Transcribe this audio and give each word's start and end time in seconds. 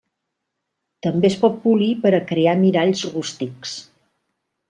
També 1.07 1.29
es 1.33 1.35
pot 1.43 1.59
polir 1.65 1.91
per 2.07 2.13
a 2.19 2.23
crear 2.33 2.57
miralls 2.63 3.05
rústics. 3.13 3.75